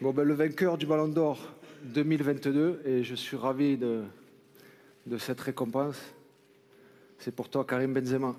[0.00, 1.40] Bon, ben, le vainqueur du Ballon d'Or
[1.82, 4.04] 2022, et je suis ravi de,
[5.06, 6.00] de cette récompense,
[7.18, 8.36] c'est pour toi, Karim Benzema.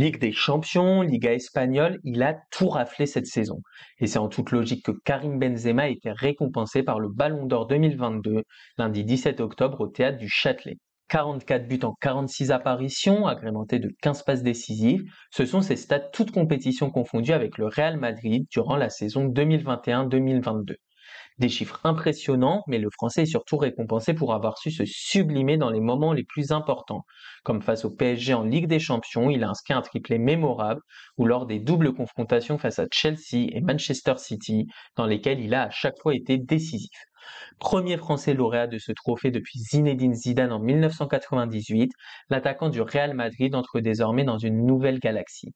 [0.00, 3.60] Ligue des champions, Liga espagnole, il a tout raflé cette saison.
[3.98, 7.66] Et c'est en toute logique que Karim Benzema a été récompensé par le Ballon d'Or
[7.66, 8.44] 2022,
[8.78, 10.78] lundi 17 octobre au théâtre du Châtelet.
[11.08, 16.30] 44 buts en 46 apparitions, agrémentés de 15 passes décisives, ce sont ses stats toutes
[16.30, 20.76] compétitions confondues avec le Real Madrid durant la saison 2021-2022.
[21.40, 25.70] Des chiffres impressionnants, mais le français est surtout récompensé pour avoir su se sublimer dans
[25.70, 27.04] les moments les plus importants,
[27.42, 30.82] comme face au PSG en Ligue des Champions, il a inscrit un triplé mémorable,
[31.16, 35.64] ou lors des doubles confrontations face à Chelsea et Manchester City, dans lesquelles il a
[35.64, 37.09] à chaque fois été décisif.
[37.58, 41.92] Premier français lauréat de ce trophée depuis Zinedine Zidane en 1998,
[42.30, 45.54] l'attaquant du Real Madrid entre désormais dans une nouvelle galaxie.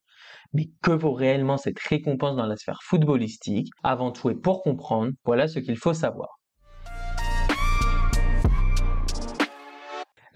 [0.52, 3.70] Mais que vaut réellement cette récompense dans la sphère footballistique?
[3.82, 6.40] Avant tout et pour comprendre, voilà ce qu'il faut savoir.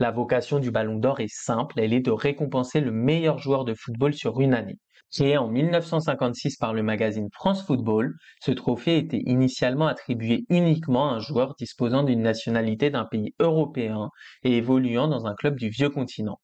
[0.00, 3.74] La vocation du Ballon d'Or est simple, elle est de récompenser le meilleur joueur de
[3.74, 4.78] football sur une année.
[5.10, 11.14] Créé en 1956 par le magazine France Football, ce trophée était initialement attribué uniquement à
[11.14, 14.10] un joueur disposant d'une nationalité d'un pays européen
[14.44, 16.38] et évoluant dans un club du vieux continent.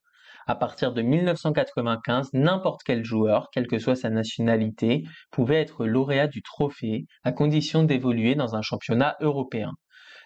[0.47, 6.27] À partir de 1995, n'importe quel joueur, quelle que soit sa nationalité, pouvait être lauréat
[6.27, 9.72] du trophée à condition d'évoluer dans un championnat européen.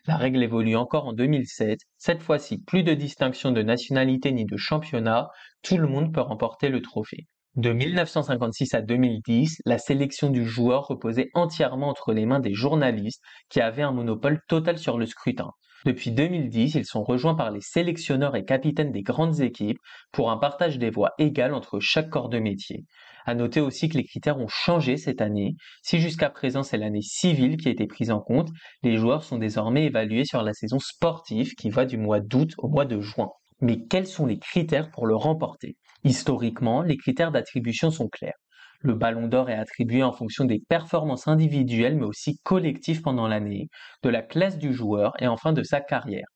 [0.07, 1.81] La règle évolue encore en 2007.
[1.99, 5.29] Cette fois-ci, plus de distinction de nationalité ni de championnat,
[5.63, 7.27] tout le monde peut remporter le trophée.
[7.55, 13.23] De 1956 à 2010, la sélection du joueur reposait entièrement entre les mains des journalistes
[13.49, 15.51] qui avaient un monopole total sur le scrutin.
[15.85, 19.79] Depuis 2010, ils sont rejoints par les sélectionneurs et capitaines des grandes équipes
[20.13, 22.85] pour un partage des voix égal entre chaque corps de métier.
[23.27, 25.55] À noter aussi que les critères ont changé cette année.
[25.83, 28.49] Si jusqu'à présent c'est l'année civile qui a été prise en compte,
[28.83, 32.69] les joueurs sont désormais évalués sur la saison sportive qui va du mois d'août au
[32.69, 33.29] mois de juin.
[33.61, 35.77] Mais quels sont les critères pour le remporter?
[36.05, 38.39] Historiquement, les critères d'attribution sont clairs.
[38.81, 43.69] Le ballon d'or est attribué en fonction des performances individuelles mais aussi collectives pendant l'année,
[44.03, 46.27] de la classe du joueur et enfin de sa carrière.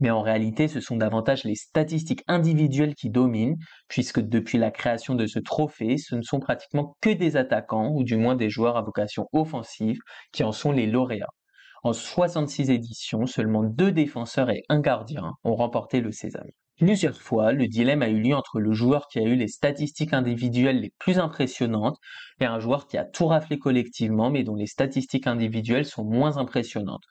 [0.00, 3.56] Mais en réalité, ce sont davantage les statistiques individuelles qui dominent,
[3.88, 8.02] puisque depuis la création de ce trophée, ce ne sont pratiquement que des attaquants, ou
[8.02, 9.98] du moins des joueurs à vocation offensive,
[10.32, 11.32] qui en sont les lauréats.
[11.84, 16.50] En 66 éditions, seulement deux défenseurs et un gardien ont remporté le Sésame.
[16.76, 20.12] Plusieurs fois, le dilemme a eu lieu entre le joueur qui a eu les statistiques
[20.12, 21.98] individuelles les plus impressionnantes
[22.40, 26.36] et un joueur qui a tout raflé collectivement mais dont les statistiques individuelles sont moins
[26.36, 27.04] impressionnantes.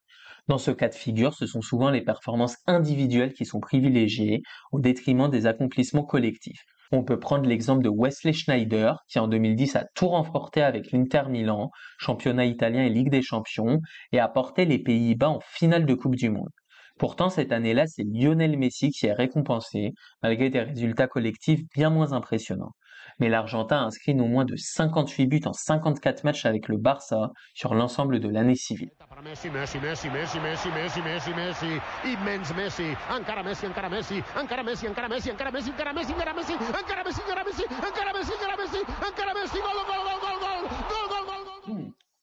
[0.50, 4.42] Dans ce cas de figure, ce sont souvent les performances individuelles qui sont privilégiées
[4.74, 6.64] au détriment des accomplissements collectifs.
[6.92, 11.24] On peut prendre l'exemple de Wesley Schneider, qui en 2010 a tout remporté avec l'Inter
[11.30, 13.80] Milan, championnat italien et Ligue des Champions,
[14.12, 16.52] et a porté les Pays-Bas en finale de Coupe du Monde.
[17.00, 22.14] Pourtant, cette année-là, c'est Lionel Messi qui est récompensé, malgré des résultats collectifs bien moins
[22.14, 22.74] impressionnants.
[23.20, 27.32] Mais l'Argentin a inscrit non moins de 58 buts en 54 matchs avec le Barça
[27.54, 28.90] sur l'ensemble de l'année civile.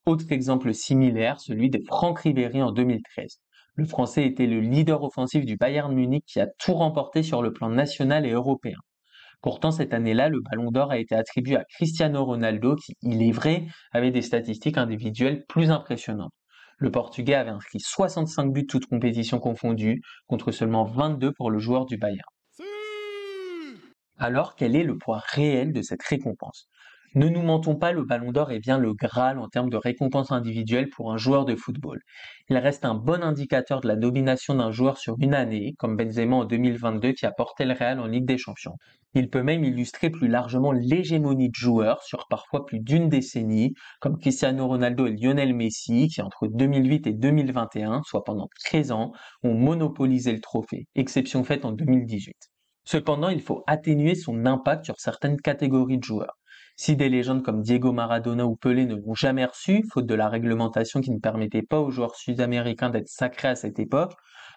[0.07, 3.39] Autre exemple similaire, celui de Franck Ribéry en 2013.
[3.81, 7.51] Le Français était le leader offensif du Bayern Munich qui a tout remporté sur le
[7.51, 8.77] plan national et européen.
[9.41, 13.33] Pourtant, cette année-là, le Ballon d'Or a été attribué à Cristiano Ronaldo qui, il est
[13.33, 16.35] vrai, avait des statistiques individuelles plus impressionnantes.
[16.77, 21.87] Le Portugais avait inscrit 65 buts toutes compétitions confondues, contre seulement 22 pour le joueur
[21.87, 22.21] du Bayern.
[24.19, 26.69] Alors, quel est le poids réel de cette récompense?
[27.17, 30.31] Ne nous mentons pas, le Ballon d'Or est bien le Graal en termes de récompense
[30.31, 32.01] individuelle pour un joueur de football.
[32.49, 36.37] Il reste un bon indicateur de la nomination d'un joueur sur une année, comme Benzema
[36.37, 38.77] en 2022 qui a porté le Real en Ligue des Champions.
[39.15, 44.17] Il peut même illustrer plus largement l'hégémonie de joueurs sur parfois plus d'une décennie, comme
[44.17, 49.11] Cristiano Ronaldo et Lionel Messi, qui entre 2008 et 2021, soit pendant 13 ans,
[49.43, 52.37] ont monopolisé le trophée, exception faite en 2018.
[52.85, 56.40] Cependant, il faut atténuer son impact sur certaines catégories de joueurs.
[56.83, 60.31] Si des légendes comme Diego Maradona ou Pelé ne l'ont jamais reçu, faute de la
[60.31, 64.15] réglementation qui ne permettait pas aux joueurs sud-américains d'être sacrés à cette époque,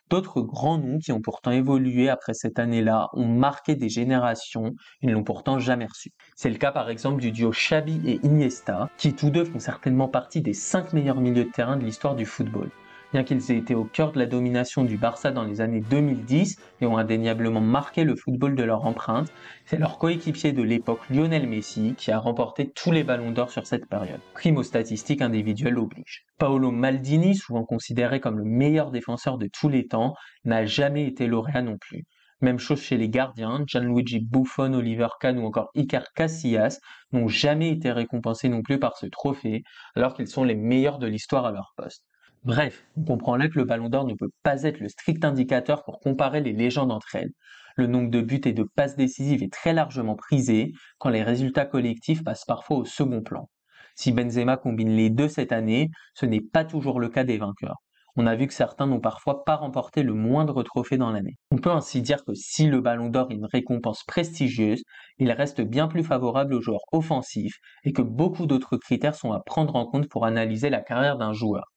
[0.09, 4.71] d'autres grands noms qui ont pourtant évolué après cette année-là ont marqué des générations
[5.01, 6.11] et ne l'ont pourtant jamais reçu.
[6.37, 10.07] C'est le cas par exemple du duo Xavi et Iniesta, qui tous deux font certainement
[10.07, 12.69] partie des 5 meilleurs milieux de terrain de l'histoire du football
[13.13, 16.57] bien qu'ils aient été au cœur de la domination du Barça dans les années 2010
[16.81, 19.31] et ont indéniablement marqué le football de leur empreinte,
[19.65, 23.67] c'est leur coéquipier de l'époque Lionel Messi qui a remporté tous les ballons d'or sur
[23.67, 24.19] cette période.
[24.33, 26.25] Primo statistique individuelle oblige.
[26.39, 31.27] Paolo Maldini, souvent considéré comme le meilleur défenseur de tous les temps, n'a jamais été
[31.27, 32.05] lauréat non plus.
[32.41, 36.79] Même chose chez les gardiens, Gianluigi Buffon, Oliver Kahn ou encore Iker Casillas
[37.11, 39.61] n'ont jamais été récompensés non plus par ce trophée,
[39.95, 42.03] alors qu'ils sont les meilleurs de l'histoire à leur poste.
[42.45, 45.83] Bref, on comprend là que le ballon d'or ne peut pas être le strict indicateur
[45.85, 47.31] pour comparer les légendes entre elles.
[47.77, 51.65] Le nombre de buts et de passes décisives est très largement prisé, quand les résultats
[51.65, 53.49] collectifs passent parfois au second plan.
[53.95, 57.77] Si Benzema combine les deux cette année, ce n'est pas toujours le cas des vainqueurs.
[58.17, 61.37] On a vu que certains n'ont parfois pas remporté le moindre trophée dans l'année.
[61.49, 64.83] On peut ainsi dire que si le ballon d'or est une récompense prestigieuse,
[65.17, 69.39] il reste bien plus favorable aux joueurs offensifs et que beaucoup d'autres critères sont à
[69.39, 71.72] prendre en compte pour analyser la carrière d'un joueur.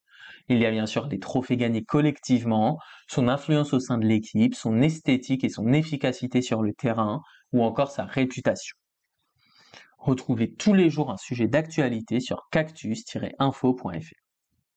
[0.48, 2.78] Il y a bien sûr les trophées gagnés collectivement,
[3.08, 7.22] son influence au sein de l'équipe, son esthétique et son efficacité sur le terrain,
[7.52, 8.76] ou encore sa réputation.
[9.98, 14.25] Retrouvez tous les jours un sujet d'actualité sur cactus-info.fr.